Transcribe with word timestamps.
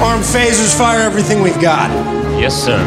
Arm 0.00 0.22
phasers, 0.22 0.74
fire 0.74 1.00
everything 1.00 1.42
we've 1.42 1.60
got. 1.60 1.90
Yes, 2.40 2.54
sir. 2.54 2.78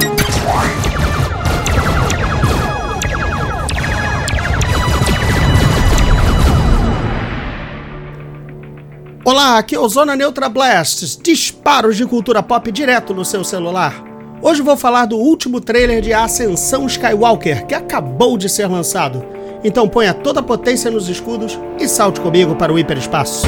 Olá, 9.25 9.57
aqui 9.57 9.75
é 9.75 9.79
o 9.79 9.89
Zona 9.89 10.15
Neutra 10.15 10.47
Blasts, 10.47 11.19
disparos 11.21 11.97
de 11.97 12.05
cultura 12.05 12.41
pop 12.41 12.71
direto 12.71 13.13
no 13.13 13.25
seu 13.25 13.43
celular. 13.43 14.01
Hoje 14.41 14.61
vou 14.61 14.77
falar 14.77 15.05
do 15.05 15.17
último 15.17 15.59
trailer 15.59 16.01
de 16.01 16.13
Ascensão 16.13 16.87
Skywalker, 16.87 17.65
que 17.67 17.75
acabou 17.75 18.37
de 18.37 18.47
ser 18.47 18.67
lançado. 18.67 19.21
Então 19.65 19.85
ponha 19.89 20.13
toda 20.13 20.39
a 20.39 20.43
potência 20.43 20.89
nos 20.89 21.09
escudos 21.09 21.59
e 21.77 21.89
salte 21.89 22.21
comigo 22.21 22.55
para 22.55 22.71
o 22.71 22.79
hiperespaço. 22.79 23.45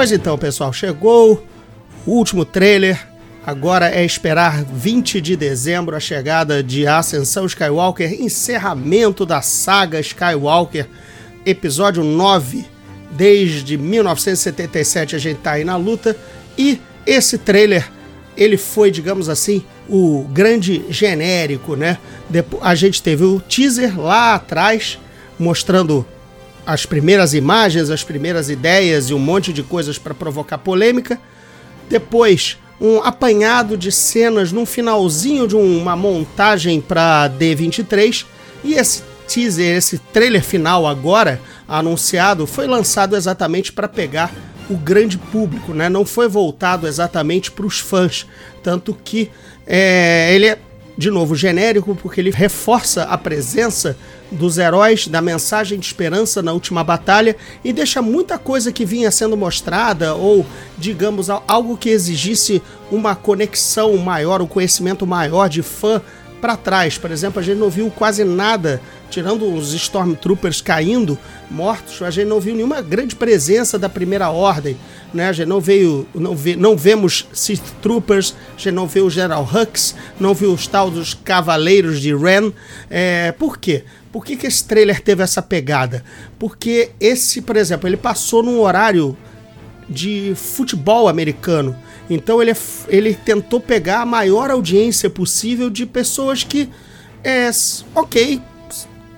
Pois 0.00 0.12
então, 0.12 0.38
pessoal, 0.38 0.72
chegou 0.72 1.46
o 2.06 2.12
último 2.12 2.42
trailer. 2.46 3.06
Agora 3.44 3.90
é 3.90 4.02
esperar 4.02 4.64
20 4.64 5.20
de 5.20 5.36
dezembro 5.36 5.94
a 5.94 6.00
chegada 6.00 6.62
de 6.62 6.86
Ascensão 6.86 7.44
Skywalker, 7.44 8.10
encerramento 8.18 9.26
da 9.26 9.42
saga 9.42 10.00
Skywalker, 10.00 10.88
episódio 11.44 12.02
9. 12.02 12.64
Desde 13.10 13.76
1977 13.76 15.16
a 15.16 15.18
gente 15.18 15.40
tá 15.40 15.50
aí 15.50 15.64
na 15.64 15.76
luta 15.76 16.16
e 16.56 16.80
esse 17.04 17.36
trailer 17.36 17.86
ele 18.34 18.56
foi, 18.56 18.90
digamos 18.90 19.28
assim, 19.28 19.62
o 19.86 20.24
grande 20.32 20.82
genérico, 20.88 21.76
né? 21.76 21.98
A 22.62 22.74
gente 22.74 23.02
teve 23.02 23.24
o 23.24 23.38
teaser 23.38 24.00
lá 24.00 24.36
atrás 24.36 24.98
mostrando 25.38 26.06
as 26.72 26.86
primeiras 26.86 27.34
imagens, 27.34 27.90
as 27.90 28.04
primeiras 28.04 28.48
ideias 28.48 29.10
e 29.10 29.14
um 29.14 29.18
monte 29.18 29.52
de 29.52 29.60
coisas 29.60 29.98
para 29.98 30.14
provocar 30.14 30.56
polêmica. 30.56 31.18
Depois, 31.88 32.58
um 32.80 33.02
apanhado 33.02 33.76
de 33.76 33.90
cenas 33.90 34.52
num 34.52 34.64
finalzinho 34.64 35.48
de 35.48 35.56
uma 35.56 35.96
montagem 35.96 36.80
para 36.80 37.28
D23 37.28 38.24
e 38.62 38.74
esse 38.74 39.02
teaser, 39.26 39.76
esse 39.76 39.98
trailer 39.98 40.44
final 40.44 40.86
agora 40.86 41.40
anunciado 41.66 42.46
foi 42.46 42.68
lançado 42.68 43.16
exatamente 43.16 43.72
para 43.72 43.88
pegar 43.88 44.32
o 44.68 44.76
grande 44.76 45.18
público, 45.18 45.74
né? 45.74 45.88
Não 45.88 46.04
foi 46.04 46.28
voltado 46.28 46.86
exatamente 46.86 47.50
para 47.50 47.66
os 47.66 47.80
fãs, 47.80 48.24
tanto 48.62 48.94
que 48.94 49.28
é, 49.66 50.32
ele 50.32 50.46
é 50.46 50.58
de 50.96 51.10
novo 51.10 51.34
genérico 51.34 51.96
porque 51.96 52.20
ele 52.20 52.30
reforça 52.30 53.02
a 53.04 53.18
presença 53.18 53.96
dos 54.30 54.58
heróis, 54.58 55.08
da 55.08 55.20
mensagem 55.20 55.78
de 55.78 55.86
esperança 55.86 56.42
na 56.42 56.52
última 56.52 56.84
batalha 56.84 57.36
e 57.64 57.72
deixa 57.72 58.00
muita 58.00 58.38
coisa 58.38 58.72
que 58.72 58.84
vinha 58.84 59.10
sendo 59.10 59.36
mostrada 59.36 60.14
ou, 60.14 60.46
digamos, 60.78 61.28
algo 61.30 61.76
que 61.76 61.90
exigisse 61.90 62.62
uma 62.90 63.14
conexão 63.14 63.96
maior, 63.96 64.40
um 64.40 64.46
conhecimento 64.46 65.06
maior 65.06 65.48
de 65.48 65.62
fã 65.62 66.00
para 66.40 66.56
trás. 66.56 66.96
Por 66.96 67.10
exemplo, 67.10 67.40
a 67.40 67.42
gente 67.42 67.58
não 67.58 67.68
viu 67.68 67.90
quase 67.90 68.24
nada, 68.24 68.80
tirando 69.10 69.52
os 69.52 69.74
Stormtroopers 69.74 70.60
caindo, 70.60 71.18
mortos, 71.50 72.00
a 72.02 72.10
gente 72.10 72.28
não 72.28 72.40
viu 72.40 72.54
nenhuma 72.54 72.80
grande 72.80 73.14
presença 73.14 73.78
da 73.78 73.88
Primeira 73.88 74.30
Ordem. 74.30 74.76
Né? 75.12 75.28
A 75.28 75.32
gente 75.32 75.48
não 75.48 75.60
veio, 75.60 76.06
não, 76.14 76.34
vê, 76.34 76.56
não 76.56 76.76
vemos 76.76 77.26
Sith 77.32 77.62
Troopers, 77.82 78.34
a 78.56 78.58
gente 78.58 78.72
não 78.72 78.86
vê 78.86 79.00
o 79.00 79.10
General 79.10 79.42
Hux, 79.42 79.94
não 80.18 80.34
viu 80.34 80.52
os 80.52 80.66
tal 80.66 80.90
dos 80.90 81.14
Cavaleiros 81.14 82.00
de 82.00 82.14
Ren. 82.14 82.52
É, 82.88 83.32
por 83.32 83.58
quê? 83.58 83.84
Por 84.12 84.24
que, 84.24 84.36
que 84.36 84.46
esse 84.46 84.64
trailer 84.64 85.00
teve 85.00 85.22
essa 85.22 85.40
pegada? 85.40 86.04
Porque 86.38 86.90
esse, 87.00 87.40
por 87.40 87.56
exemplo, 87.56 87.88
ele 87.88 87.96
passou 87.96 88.42
num 88.42 88.60
horário 88.60 89.16
de 89.88 90.32
futebol 90.36 91.08
americano. 91.08 91.76
Então 92.08 92.42
ele, 92.42 92.52
ele 92.88 93.14
tentou 93.14 93.60
pegar 93.60 94.00
a 94.00 94.06
maior 94.06 94.50
audiência 94.50 95.08
possível 95.08 95.70
de 95.70 95.86
pessoas 95.86 96.42
que, 96.42 96.68
é, 97.22 97.50
ok, 97.94 98.42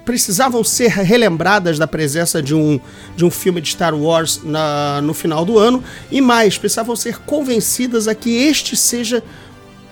precisavam 0.05 0.62
ser 0.65 0.91
relembradas 0.91 1.78
da 1.78 1.87
presença 1.87 2.43
de 2.43 2.55
um, 2.55 2.81
de 3.17 3.25
um 3.25 3.31
filme 3.31 3.61
de 3.61 3.69
Star 3.69 3.94
Wars 3.94 4.41
na, 4.43 5.00
no 5.00 5.15
final 5.15 5.44
do 5.44 5.59
ano 5.59 5.83
e 6.11 6.21
mais, 6.21 6.59
precisavam 6.59 6.97
ser 6.97 7.19
convencidas 7.21 8.09
a 8.09 8.15
que 8.15 8.31
este 8.31 8.77
seja 8.77 9.22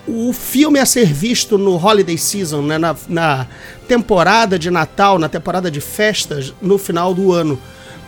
o 0.07 0.33
filme 0.33 0.79
a 0.79 0.85
ser 0.85 1.05
visto 1.05 1.57
no 1.57 1.75
Holiday 1.75 2.17
Season, 2.17 2.61
né, 2.61 2.77
na, 2.77 2.95
na 3.07 3.47
temporada 3.87 4.57
de 4.57 4.69
Natal, 4.71 5.19
na 5.19 5.29
temporada 5.29 5.69
de 5.69 5.79
festas 5.79 6.53
no 6.61 6.77
final 6.77 7.13
do 7.13 7.31
ano. 7.31 7.59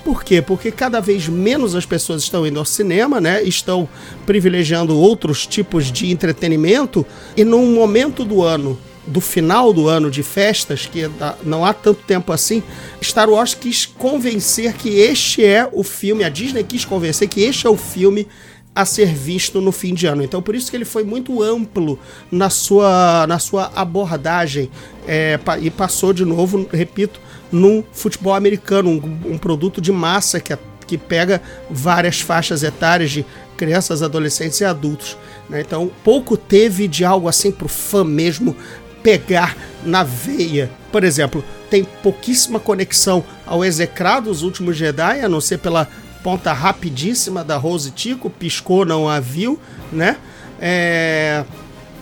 Por 0.03 0.23
quê? 0.23 0.41
Porque 0.41 0.69
cada 0.69 0.99
vez 0.99 1.29
menos 1.29 1.75
as 1.75 1.85
pessoas 1.85 2.23
estão 2.23 2.45
indo 2.45 2.59
ao 2.59 2.65
cinema, 2.65 3.21
né? 3.21 3.41
Estão 3.41 3.87
privilegiando 4.25 4.97
outros 4.97 5.47
tipos 5.47 5.89
de 5.89 6.11
entretenimento 6.11 7.05
e 7.37 7.45
num 7.45 7.73
momento 7.73 8.25
do 8.25 8.43
ano 8.43 8.77
do 9.05 9.19
final 9.19 9.73
do 9.73 9.87
ano 9.87 10.09
de 10.09 10.23
festas, 10.23 10.85
que 10.85 11.09
não 11.43 11.65
há 11.65 11.73
tanto 11.73 12.01
tempo 12.03 12.31
assim, 12.31 12.63
Star 13.01 13.29
Wars 13.29 13.53
quis 13.53 13.85
convencer 13.85 14.73
que 14.73 14.89
este 14.99 15.43
é 15.43 15.67
o 15.71 15.83
filme, 15.83 16.23
a 16.23 16.29
Disney 16.29 16.63
quis 16.63 16.85
convencer 16.85 17.27
que 17.27 17.41
este 17.41 17.67
é 17.67 17.69
o 17.69 17.75
filme 17.75 18.27
a 18.75 18.85
ser 18.85 19.07
visto 19.07 19.61
no 19.61 19.71
fim 19.71 19.93
de 19.93 20.07
ano. 20.07 20.23
Então, 20.23 20.41
por 20.41 20.55
isso 20.55 20.69
que 20.69 20.77
ele 20.77 20.85
foi 20.85 21.03
muito 21.03 21.43
amplo 21.43 21.99
na 22.31 22.49
sua, 22.49 23.27
na 23.27 23.37
sua 23.37 23.71
abordagem 23.75 24.69
é, 25.07 25.39
e 25.61 25.69
passou 25.69 26.11
de 26.11 26.25
novo, 26.25 26.67
repito, 26.71 27.19
num 27.51 27.83
futebol 27.91 28.33
americano, 28.33 28.89
um, 28.89 29.33
um 29.33 29.37
produto 29.37 29.79
de 29.79 29.91
massa 29.91 30.39
que, 30.39 30.57
que 30.87 30.97
pega 30.97 31.41
várias 31.69 32.19
faixas 32.19 32.63
etárias 32.63 33.11
de 33.11 33.25
crianças, 33.55 34.01
adolescentes 34.01 34.59
e 34.59 34.65
adultos. 34.65 35.17
Né? 35.47 35.61
Então, 35.61 35.91
pouco 36.03 36.35
teve 36.35 36.87
de 36.87 37.05
algo 37.05 37.27
assim 37.27 37.51
pro 37.51 37.67
fã 37.67 38.03
mesmo 38.03 38.55
pegar 39.03 39.55
na 39.85 40.01
veia. 40.03 40.71
Por 40.91 41.03
exemplo, 41.03 41.43
tem 41.69 41.83
pouquíssima 41.83 42.59
conexão 42.59 43.23
ao 43.45 43.63
execrado 43.63 44.29
dos 44.29 44.41
últimos 44.41 44.77
Jedi, 44.77 45.21
a 45.21 45.29
não 45.29 45.41
ser 45.41 45.59
pela 45.59 45.87
ponta 46.23 46.53
rapidíssima 46.53 47.43
da 47.43 47.57
Rose 47.57 47.91
Tico, 47.91 48.29
piscou, 48.29 48.85
não 48.85 49.09
a 49.09 49.19
viu, 49.19 49.59
né? 49.91 50.17
É... 50.59 51.43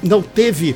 Não 0.01 0.21
teve 0.21 0.75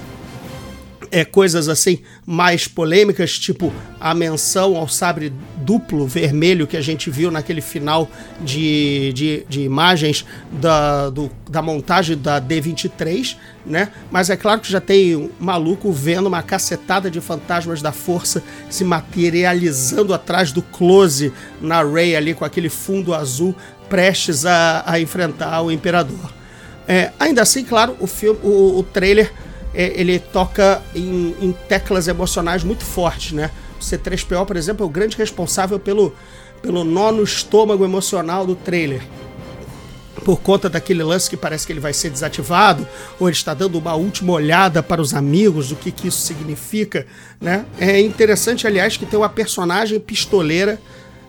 é, 1.12 1.24
coisas 1.24 1.70
assim 1.70 2.00
mais 2.26 2.68
polêmicas, 2.68 3.38
tipo 3.38 3.72
a 4.00 4.14
menção 4.14 4.76
ao 4.76 4.88
sabre 4.88 5.32
duplo 5.66 6.06
vermelho 6.06 6.68
que 6.68 6.78
a 6.78 6.82
gente 6.82 7.10
viu 7.10 7.32
naquele 7.32 7.62
final 7.62 8.10
de, 8.40 9.12
de, 9.14 9.46
de 9.50 9.62
imagens 9.62 10.26
da, 10.52 11.10
do, 11.10 11.32
da 11.50 11.62
montagem 11.62 12.18
da 12.18 12.40
D23, 12.40 13.36
né? 13.66 13.90
Mas 14.12 14.30
é 14.30 14.38
claro 14.38 14.62
que 14.62 14.72
já 14.72 14.80
tem 14.80 15.16
um 15.16 15.30
maluco 15.40 15.92
vendo 15.92 16.28
uma 16.28 16.44
cacetada 16.44 17.10
de 17.10 17.20
fantasmas 17.20 17.82
da 17.82 17.92
força 17.92 18.44
se 18.70 18.84
materializando 18.84 20.14
atrás 20.14 20.52
do 20.52 20.62
close 20.62 21.34
na 21.60 21.82
Ray 21.82 22.16
ali 22.16 22.34
com 22.34 22.46
aquele 22.46 22.70
fundo 22.70 23.14
azul 23.14 23.56
prestes 23.90 24.46
a, 24.46 24.84
a 24.86 25.00
enfrentar 25.00 25.62
o 25.62 25.72
Imperador. 25.72 26.34
É, 26.88 27.12
ainda 27.20 27.42
assim, 27.42 27.64
claro, 27.64 27.96
o 28.00 28.06
filme, 28.06 28.40
o, 28.44 28.80
o 28.80 28.84
trailer 28.84 29.32
é, 29.74 30.00
ele 30.00 30.20
toca 30.20 30.82
em, 30.96 31.36
em, 31.42 31.52
teclas 31.68 32.08
emocionais 32.08 32.64
muito 32.64 32.86
fortes, 32.86 33.34
né? 33.34 33.52
O 33.80 33.84
C3PO, 33.84 34.46
por 34.46 34.58
exemplo, 34.58 34.86
é 34.86 34.88
o 34.88 34.92
grande 34.92 35.18
responsável 35.18 35.80
pelo, 35.80 36.16
pelo 36.62 36.84
nó 36.84 37.12
no 37.12 37.24
estômago 37.24 37.84
emocional 37.84 38.46
do 38.46 38.56
trailer. 38.56 39.02
Por 40.24 40.40
conta 40.40 40.70
daquele 40.70 41.04
lance 41.04 41.30
que 41.30 41.38
parece 41.38 41.68
que 41.68 41.74
ele 41.74 41.80
vai 41.80 41.94
ser 41.94 42.10
desativado, 42.10 42.88
ou 43.20 43.28
ele 43.28 43.36
está 43.36 43.54
dando 43.54 43.78
uma 43.78 43.94
última 43.94 44.34
olhada 44.34 44.82
para 44.82 45.02
os 45.02 45.14
amigos, 45.14 45.70
do 45.70 45.76
que, 45.76 45.92
que 45.92 46.08
isso 46.08 46.22
significa, 46.22 47.06
né? 47.40 47.66
É 47.78 48.00
interessante, 48.00 48.66
aliás, 48.66 48.98
que 48.98 49.06
tem 49.06 49.20
uma 49.20 49.30
personagem 49.30 50.00
pistoleira 50.00 50.80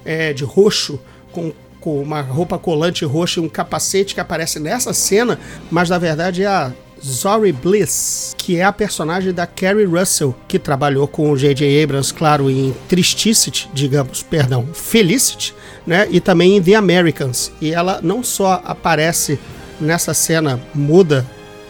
é, 0.05 0.33
de 0.33 0.45
roxo, 0.45 1.01
com 1.33 1.53
uma 2.01 2.21
roupa 2.21 2.59
colante 2.59 3.05
roxa 3.05 3.39
e 3.39 3.43
um 3.43 3.49
capacete 3.49 4.13
que 4.13 4.21
aparece 4.21 4.59
nessa 4.59 4.93
cena, 4.93 5.39
mas 5.71 5.89
na 5.89 5.99
verdade 5.99 6.43
é 6.43 6.47
a 6.47 6.73
Zori 7.07 7.53
Bliss, 7.53 8.35
que 8.37 8.57
é 8.57 8.65
a 8.65 8.73
personagem 8.73 9.33
da 9.33 9.47
Carrie 9.47 9.85
Russell, 9.85 10.35
que 10.49 10.59
trabalhou 10.59 11.07
com 11.07 11.31
o 11.31 11.37
J.J. 11.37 11.83
Abrams, 11.83 12.13
claro, 12.13 12.51
em 12.51 12.75
Tristicity, 12.89 13.71
digamos, 13.73 14.23
perdão, 14.23 14.67
Felicity, 14.75 15.55
né? 15.87 16.09
E 16.11 16.21
também 16.21 16.57
em 16.57 16.63
The 16.63 16.75
Americans. 16.75 17.53
E 17.61 17.73
ela 17.73 18.01
não 18.03 18.23
só 18.25 18.61
aparece 18.65 19.39
nessa 19.81 20.13
cena 20.13 20.61
muda 20.75 21.25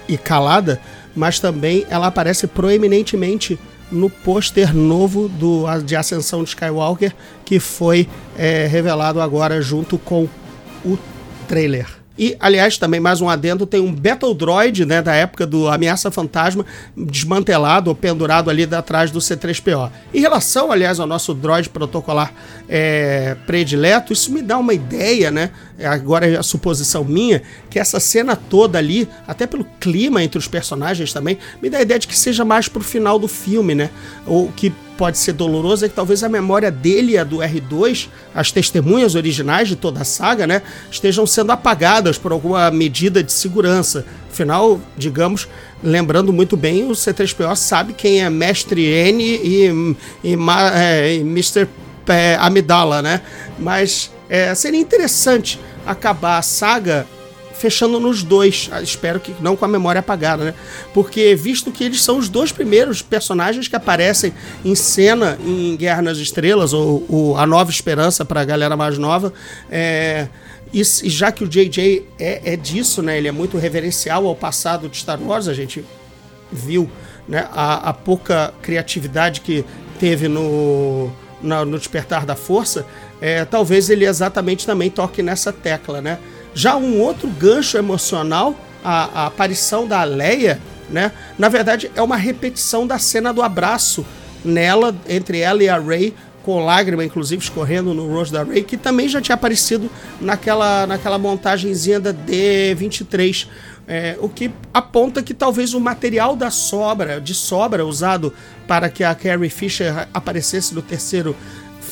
e 0.09 0.17
calada, 0.17 0.81
mas 1.15 1.38
também 1.38 1.87
ela 1.91 2.06
aparece 2.06 2.47
proeminentemente 2.47 3.59
no 3.91 4.11
pôster 4.11 4.75
novo 4.75 5.29
do, 5.29 5.65
de 5.81 5.94
Ascensão 5.94 6.43
de 6.43 6.50
Skywalker, 6.50 7.15
que 7.44 7.61
foi 7.61 8.09
é, 8.37 8.67
revelado 8.67 9.21
agora 9.21 9.61
junto 9.61 9.99
com 9.99 10.29
o 10.85 10.99
trailer. 11.47 11.96
E, 12.19 12.37
aliás, 12.41 12.79
também 12.79 12.99
mais 12.99 13.21
um 13.21 13.29
adendo, 13.29 13.67
tem 13.67 13.81
um 13.81 13.93
Battle 13.93 14.33
Droid, 14.35 14.87
né, 14.87 15.03
da 15.03 15.15
época 15.15 15.47
do 15.47 15.69
Ameaça 15.69 16.11
Fantasma, 16.11 16.65
desmantelado 16.97 17.91
ou 17.91 17.95
pendurado 17.95 18.49
ali 18.49 18.65
atrás 18.65 19.11
do 19.11 19.19
C3PO. 19.19 19.91
Em 20.15 20.21
relação, 20.21 20.73
aliás, 20.73 20.99
ao 20.99 21.07
nosso 21.07 21.35
droid 21.35 21.69
protocolar 21.69 22.33
é, 22.69 23.37
predileto, 23.47 24.13
isso 24.13 24.33
me 24.33 24.41
dá 24.41 24.57
uma 24.57 24.73
ideia, 24.73 25.31
né, 25.31 25.51
agora 25.84 26.26
é 26.26 26.37
a 26.37 26.43
suposição 26.43 27.05
minha, 27.05 27.43
que 27.69 27.78
essa 27.78 28.00
cena 28.00 28.34
toda 28.34 28.78
ali, 28.78 29.08
até 29.26 29.46
pelo 29.46 29.64
clima 29.78 30.23
entre 30.23 30.38
os 30.38 30.49
personagens 30.49 31.12
também, 31.12 31.38
me 31.61 31.69
dá 31.69 31.78
a 31.78 31.82
ideia 31.82 31.99
de 31.99 32.08
que 32.08 32.19
seja 32.19 32.44
mais 32.44 32.69
pro 32.69 32.82
final 32.82 33.19
do 33.19 33.28
filme, 33.28 33.75
né, 33.75 33.90
ou 34.26 34.50
que 34.52 34.73
pode 34.96 35.19
ser 35.19 35.34
doloroso 35.34 35.84
é 35.84 35.88
que 35.88 35.94
talvez 35.94 36.25
a 36.25 36.28
memória 36.28 36.70
dele 36.70 37.12
e 37.12 37.19
a 37.19 37.25
do 37.25 37.37
R2, 37.37 38.08
as 38.34 38.50
testemunhas 38.50 39.14
originais 39.14 39.69
de 39.69 39.76
toda 39.76 40.00
a 40.00 40.05
saga, 40.05 40.46
né, 40.46 40.62
estejam 40.90 41.26
sendo 41.26 41.52
apagadas 41.52 42.17
por 42.17 42.32
alguma 42.32 42.70
medida 42.70 43.23
de 43.23 43.32
segurança. 43.32 44.06
Afinal, 44.31 44.81
digamos, 44.96 45.49
lembrando 45.82 46.32
muito 46.32 46.56
bem, 46.56 46.84
o 46.84 46.93
C3PO 46.93 47.55
sabe 47.56 47.93
quem 47.93 48.23
é 48.23 48.31
Mestre 48.31 48.84
N 48.84 49.23
e, 49.23 49.96
e, 50.25 50.37
é, 50.75 51.14
e 51.17 51.20
Mr. 51.20 51.69
É, 52.08 52.37
Amidala, 52.40 53.02
né? 53.02 53.20
Mas 53.58 54.11
é, 54.28 54.55
seria 54.55 54.81
interessante 54.81 55.58
acabar 55.87 56.38
a 56.38 56.43
saga 56.43 57.06
fechando 57.56 57.99
nos 57.99 58.23
dois. 58.23 58.69
Ah, 58.70 58.82
espero 58.82 59.19
que 59.19 59.34
não 59.40 59.56
com 59.56 59.64
a 59.64 59.69
memória 59.69 59.99
apagada, 59.99 60.44
né? 60.44 60.55
Porque, 60.93 61.34
visto 61.34 61.73
que 61.73 61.84
eles 61.84 62.02
são 62.02 62.19
os 62.19 62.28
dois 62.28 62.52
primeiros 62.52 63.02
personagens 63.02 63.67
que 63.67 63.75
aparecem 63.75 64.32
em 64.64 64.75
cena 64.75 65.38
em 65.44 65.75
Guerra 65.76 66.02
nas 66.02 66.19
Estrelas, 66.19 66.73
ou, 66.73 67.05
ou 67.08 67.37
A 67.37 67.46
Nova 67.46 67.70
Esperança 67.70 68.25
para 68.25 68.40
a 68.40 68.44
galera 68.44 68.76
mais 68.76 68.99
nova, 68.99 69.32
é. 69.70 70.28
E, 70.73 70.82
já 70.84 71.31
que 71.31 71.44
o 71.44 71.49
JJ 71.49 72.06
é, 72.19 72.52
é, 72.52 72.56
disso, 72.56 73.00
né? 73.00 73.17
Ele 73.17 73.28
é 73.28 73.32
muito 73.32 73.56
reverencial 73.56 74.26
ao 74.26 74.34
passado 74.34 74.88
de 74.88 74.96
Star 74.96 75.20
Wars, 75.23 75.49
a 75.49 75.55
gente 75.55 75.84
viu 76.52 76.90
né, 77.28 77.49
a, 77.52 77.90
a 77.90 77.93
pouca 77.93 78.52
criatividade 78.62 79.40
que 79.40 79.64
teve 79.99 80.28
no, 80.28 81.11
no, 81.43 81.64
no 81.64 81.78
Despertar 81.78 82.26
da 82.26 82.34
Força, 82.34 82.84
é, 83.21 83.45
talvez 83.45 83.89
ele 83.91 84.05
exatamente 84.05 84.67
também 84.67 84.91
toque 84.91 85.23
nessa 85.23 85.53
tecla, 85.53 86.01
né? 86.01 86.19
Já 86.55 86.77
um 86.77 87.01
outro 87.01 87.29
gancho 87.29 87.77
emocional, 87.77 88.55
a, 88.85 89.23
a 89.23 89.27
aparição 89.27 89.87
da 89.87 90.05
Leia, 90.05 90.61
né? 90.91 91.13
Na 91.39 91.49
verdade, 91.49 91.91
é 91.95 92.03
uma 92.03 92.17
repetição 92.17 92.87
da 92.87 92.99
cena 92.99 93.33
do 93.33 93.43
abraço 93.43 94.07
nela, 94.45 94.95
entre 95.09 95.41
ela 95.41 95.63
e 95.63 95.69
a 95.69 95.79
Rey, 95.79 96.15
com 96.43 96.65
lágrima, 96.65 97.05
inclusive, 97.05 97.43
escorrendo 97.43 97.93
no 97.93 98.09
rosto 98.09 98.33
da 98.33 98.45
Rey, 98.45 98.63
que 98.63 98.77
também 98.77 99.09
já 99.09 99.21
tinha 99.21 99.35
aparecido 99.35 99.91
naquela, 100.21 100.87
naquela 100.87 101.19
montagenzinha 101.19 101.99
da 101.99 102.15
D23. 102.15 103.49
É, 103.89 104.17
o 104.21 104.29
que 104.29 104.51
aponta 104.73 105.23
que 105.23 105.35
talvez 105.35 105.75
o 105.75 105.81
material 105.81 106.35
da 106.35 106.51
sobra, 106.51 107.21
de 107.21 107.35
sobra 107.35 107.85
usado 107.85 108.33
para 108.67 108.89
que 108.89 109.05
a 109.05 109.15
Carrie 109.15 109.51
Fisher 109.51 110.09
aparecesse 110.12 110.75
no 110.75 110.83
terceiro 110.83 111.37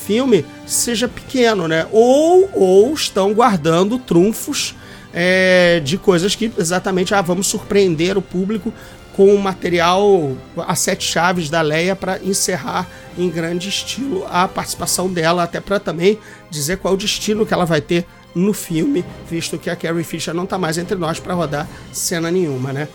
filme 0.06 0.44
seja 0.66 1.08
pequeno, 1.08 1.66
né? 1.66 1.86
Ou, 1.90 2.48
ou 2.52 2.92
estão 2.92 3.32
guardando 3.32 3.98
trunfos 3.98 4.74
é, 5.12 5.80
de 5.80 5.96
coisas 5.96 6.34
que 6.34 6.52
exatamente 6.58 7.14
ah, 7.14 7.22
vamos 7.22 7.46
surpreender 7.46 8.18
o 8.18 8.22
público 8.22 8.72
com 9.16 9.32
o 9.32 9.40
material, 9.40 10.32
as 10.66 10.80
sete 10.80 11.06
chaves 11.06 11.48
da 11.48 11.60
Leia 11.62 11.94
para 11.94 12.18
encerrar 12.18 12.88
em 13.16 13.30
grande 13.30 13.68
estilo 13.68 14.26
a 14.28 14.48
participação 14.48 15.08
dela, 15.08 15.44
até 15.44 15.60
para 15.60 15.78
também 15.78 16.18
dizer 16.50 16.78
qual 16.78 16.94
o 16.94 16.96
destino 16.96 17.46
que 17.46 17.54
ela 17.54 17.64
vai 17.64 17.80
ter 17.80 18.04
no 18.34 18.52
filme, 18.52 19.04
visto 19.30 19.56
que 19.56 19.70
a 19.70 19.76
Carrie 19.76 20.02
Fisher 20.02 20.34
não 20.34 20.42
está 20.42 20.58
mais 20.58 20.76
entre 20.78 20.96
nós 20.96 21.20
para 21.20 21.32
rodar 21.32 21.68
cena 21.92 22.28
nenhuma, 22.28 22.72
né? 22.72 22.88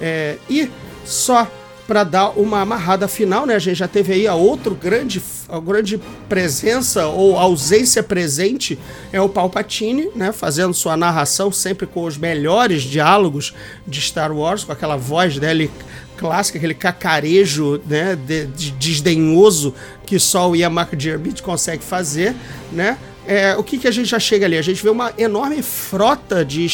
É, 0.00 0.38
e 0.48 0.70
só 1.04 1.46
para 1.86 2.02
dar 2.02 2.30
uma 2.30 2.60
amarrada 2.60 3.06
final, 3.06 3.46
né? 3.46 3.54
A 3.54 3.58
gente 3.58 3.76
já 3.76 3.86
teve 3.86 4.12
aí 4.12 4.26
a 4.26 4.34
outro 4.34 4.74
grande, 4.74 5.22
a 5.48 5.60
grande 5.60 6.00
presença 6.28 7.06
ou 7.06 7.38
ausência 7.38 8.02
presente 8.02 8.78
é 9.12 9.20
o 9.20 9.28
Palpatine, 9.28 10.10
né? 10.14 10.32
Fazendo 10.32 10.74
sua 10.74 10.96
narração 10.96 11.52
sempre 11.52 11.86
com 11.86 12.04
os 12.04 12.18
melhores 12.18 12.82
diálogos 12.82 13.54
de 13.86 14.00
Star 14.00 14.32
Wars, 14.32 14.64
com 14.64 14.72
aquela 14.72 14.96
voz 14.96 15.38
dele 15.38 15.70
clássica, 16.16 16.58
aquele 16.58 16.74
cacarejo, 16.74 17.80
né? 17.86 18.16
De, 18.16 18.46
de, 18.46 18.70
desdenhoso 18.72 19.72
que 20.04 20.18
só 20.18 20.50
o 20.50 20.56
Ian 20.56 20.70
McDiarmid 20.70 21.40
consegue 21.42 21.84
fazer, 21.84 22.34
né? 22.72 22.98
É, 23.26 23.56
o 23.56 23.62
que, 23.62 23.78
que 23.78 23.88
a 23.88 23.90
gente 23.90 24.08
já 24.08 24.20
chega 24.20 24.46
ali? 24.46 24.56
A 24.56 24.62
gente 24.62 24.82
vê 24.82 24.88
uma 24.88 25.12
enorme 25.18 25.60
frota 25.62 26.44
de, 26.44 26.66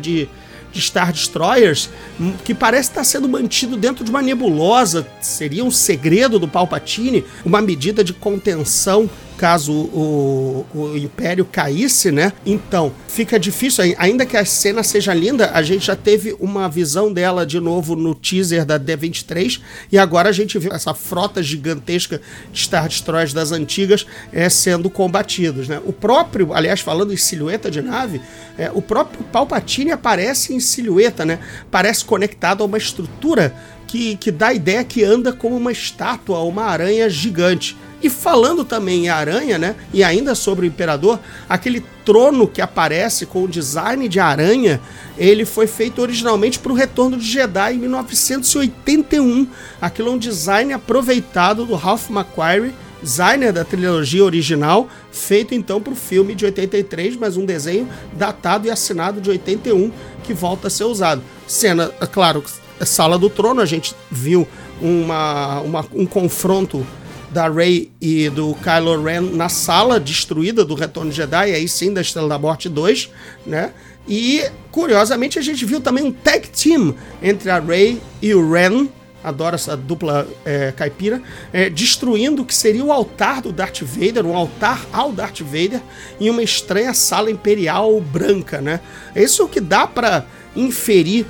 de 0.00 0.28
de 0.72 0.80
Star 0.80 1.12
Destroyers, 1.12 1.90
hum, 2.20 2.34
que 2.44 2.54
parece 2.54 2.90
estar 2.90 3.04
sendo 3.04 3.28
mantido 3.28 3.76
dentro 3.76 4.04
de 4.04 4.10
uma 4.10 4.22
nebulosa. 4.22 5.06
Seria 5.20 5.64
um 5.64 5.70
segredo 5.70 6.38
do 6.38 6.48
Palpatine, 6.48 7.24
uma 7.44 7.60
medida 7.60 8.04
de 8.04 8.12
contenção 8.12 9.08
caso 9.40 9.72
o, 9.72 10.66
o 10.74 10.98
Império 10.98 11.46
caísse, 11.46 12.12
né? 12.12 12.30
Então, 12.44 12.92
fica 13.08 13.40
difícil, 13.40 13.94
ainda 13.96 14.26
que 14.26 14.36
a 14.36 14.44
cena 14.44 14.82
seja 14.82 15.14
linda, 15.14 15.50
a 15.54 15.62
gente 15.62 15.86
já 15.86 15.96
teve 15.96 16.36
uma 16.38 16.68
visão 16.68 17.10
dela 17.10 17.46
de 17.46 17.58
novo 17.58 17.96
no 17.96 18.14
teaser 18.14 18.66
da 18.66 18.78
D23 18.78 19.62
e 19.90 19.98
agora 19.98 20.28
a 20.28 20.32
gente 20.32 20.58
viu 20.58 20.70
essa 20.72 20.92
frota 20.92 21.42
gigantesca 21.42 22.20
de 22.52 22.60
Star 22.60 22.86
Destroyers 22.86 23.32
das 23.32 23.50
antigas 23.50 24.06
é, 24.30 24.46
sendo 24.50 24.90
combatidos, 24.90 25.68
né? 25.68 25.80
O 25.86 25.92
próprio, 25.92 26.52
aliás, 26.52 26.80
falando 26.80 27.10
em 27.10 27.16
silhueta 27.16 27.70
de 27.70 27.80
nave, 27.80 28.20
é, 28.58 28.70
o 28.74 28.82
próprio 28.82 29.24
Palpatine 29.32 29.90
aparece 29.90 30.52
em 30.52 30.60
silhueta, 30.60 31.24
né? 31.24 31.38
Parece 31.70 32.04
conectado 32.04 32.62
a 32.62 32.66
uma 32.66 32.76
estrutura 32.76 33.56
que, 33.86 34.16
que 34.16 34.30
dá 34.30 34.48
a 34.48 34.54
ideia 34.54 34.84
que 34.84 35.02
anda 35.02 35.32
como 35.32 35.56
uma 35.56 35.72
estátua, 35.72 36.40
uma 36.40 36.64
aranha 36.64 37.08
gigante. 37.08 37.74
E 38.02 38.08
falando 38.08 38.64
também 38.64 39.04
em 39.04 39.08
aranha, 39.08 39.58
né? 39.58 39.76
E 39.92 40.02
ainda 40.02 40.34
sobre 40.34 40.66
o 40.66 40.68
imperador, 40.68 41.20
aquele 41.48 41.84
trono 42.04 42.48
que 42.48 42.62
aparece 42.62 43.26
com 43.26 43.44
o 43.44 43.48
design 43.48 44.08
de 44.08 44.18
aranha, 44.18 44.80
ele 45.18 45.44
foi 45.44 45.66
feito 45.66 46.00
originalmente 46.00 46.58
para 46.58 46.72
o 46.72 46.74
Retorno 46.74 47.18
de 47.18 47.24
Jedi 47.24 47.74
em 47.74 47.78
1981. 47.78 49.46
Aquilo 49.80 50.08
é 50.08 50.12
um 50.12 50.18
design 50.18 50.72
aproveitado 50.72 51.66
do 51.66 51.74
Ralph 51.74 52.08
McQuarrie, 52.08 52.74
designer 53.02 53.52
da 53.52 53.64
trilogia 53.64 54.24
original, 54.24 54.88
feito 55.12 55.54
então 55.54 55.80
para 55.80 55.92
o 55.92 55.96
filme 55.96 56.34
de 56.34 56.44
83, 56.44 57.16
mas 57.16 57.36
um 57.36 57.44
desenho 57.44 57.88
datado 58.14 58.66
e 58.66 58.70
assinado 58.70 59.20
de 59.20 59.30
81 59.30 59.90
que 60.24 60.32
volta 60.32 60.68
a 60.68 60.70
ser 60.70 60.84
usado. 60.84 61.22
Cena, 61.46 61.90
é 62.00 62.06
claro, 62.06 62.42
Sala 62.80 63.18
do 63.18 63.28
Trono, 63.28 63.60
a 63.60 63.66
gente 63.66 63.94
viu 64.10 64.48
uma, 64.80 65.60
uma 65.60 65.86
um 65.92 66.06
confronto 66.06 66.86
da 67.30 67.48
Rey 67.48 67.90
e 68.00 68.28
do 68.28 68.54
Kylo 68.56 69.02
Ren 69.02 69.20
na 69.20 69.48
sala 69.48 70.00
destruída 70.00 70.64
do 70.64 70.74
Retorno 70.74 71.12
Jedi, 71.12 71.52
aí 71.52 71.68
sim 71.68 71.92
da 71.92 72.00
Estrela 72.00 72.28
da 72.28 72.38
Morte 72.38 72.68
2, 72.68 73.10
né? 73.46 73.72
E 74.08 74.44
curiosamente 74.72 75.38
a 75.38 75.42
gente 75.42 75.64
viu 75.64 75.80
também 75.80 76.04
um 76.04 76.12
tag 76.12 76.48
team 76.48 76.94
entre 77.22 77.50
a 77.50 77.60
Rey 77.60 78.00
e 78.20 78.34
o 78.34 78.52
Ren, 78.52 78.88
adoro 79.22 79.54
essa 79.54 79.76
dupla 79.76 80.26
é, 80.44 80.72
caipira, 80.72 81.22
é, 81.52 81.70
destruindo 81.70 82.42
o 82.42 82.44
que 82.44 82.54
seria 82.54 82.84
o 82.84 82.90
altar 82.90 83.42
do 83.42 83.52
Darth 83.52 83.82
Vader, 83.82 84.26
um 84.26 84.34
altar 84.34 84.84
ao 84.92 85.12
Darth 85.12 85.40
Vader, 85.40 85.80
em 86.18 86.30
uma 86.30 86.42
estranha 86.42 86.92
sala 86.94 87.30
imperial 87.30 88.00
branca, 88.00 88.60
né? 88.60 88.80
Isso 89.14 89.46
que 89.46 89.60
dá 89.60 89.86
para 89.86 90.24
inferir 90.54 91.26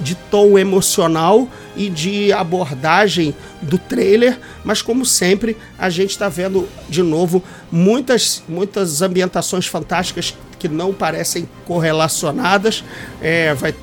de 0.00 0.14
tom 0.30 0.58
emocional 0.58 1.48
e 1.76 1.88
de 1.90 2.32
abordagem 2.32 3.34
do 3.60 3.78
trailer, 3.78 4.38
mas 4.64 4.80
como 4.80 5.04
sempre 5.04 5.56
a 5.78 5.90
gente 5.90 6.10
está 6.10 6.28
vendo 6.28 6.68
de 6.88 7.02
novo 7.02 7.42
muitas 7.70 8.42
muitas 8.48 9.02
ambientações 9.02 9.66
fantásticas 9.66 10.34
que 10.58 10.68
não 10.68 10.94
parecem 10.94 11.48
correlacionadas. 11.66 12.82
É, 13.20 13.52
vai 13.54 13.74